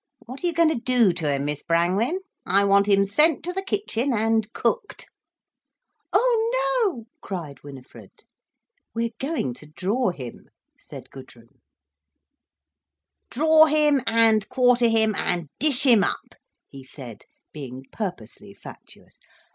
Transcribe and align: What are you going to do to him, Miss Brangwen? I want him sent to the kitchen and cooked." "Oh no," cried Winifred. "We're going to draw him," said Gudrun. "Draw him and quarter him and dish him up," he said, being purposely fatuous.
What 0.25 0.43
are 0.43 0.47
you 0.47 0.53
going 0.53 0.69
to 0.69 0.73
do 0.81 1.13
to 1.13 1.31
him, 1.31 1.45
Miss 1.45 1.61
Brangwen? 1.61 2.21
I 2.43 2.63
want 2.65 2.87
him 2.87 3.05
sent 3.05 3.43
to 3.43 3.53
the 3.53 3.61
kitchen 3.61 4.13
and 4.13 4.51
cooked." 4.51 5.05
"Oh 6.11 6.83
no," 6.97 7.05
cried 7.21 7.61
Winifred. 7.61 8.09
"We're 8.95 9.11
going 9.19 9.53
to 9.53 9.67
draw 9.67 10.09
him," 10.09 10.47
said 10.75 11.11
Gudrun. 11.11 11.61
"Draw 13.29 13.65
him 13.67 14.01
and 14.07 14.49
quarter 14.49 14.87
him 14.87 15.13
and 15.15 15.49
dish 15.59 15.85
him 15.85 16.03
up," 16.03 16.33
he 16.67 16.83
said, 16.83 17.25
being 17.53 17.83
purposely 17.91 18.55
fatuous. 18.55 19.19